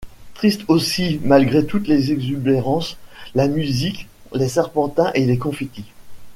Triste 0.33 0.63
aussi, 0.67 1.19
malgré 1.23 1.63
toutes 1.63 1.87
les 1.87 2.11
exubérances, 2.11 2.97
la 3.35 3.47
musique, 3.47 4.07
les 4.33 4.49
serpentins 4.49 5.11
et 5.13 5.27
les 5.27 5.37
confetti. 5.37 5.83